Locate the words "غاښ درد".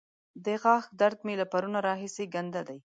0.61-1.17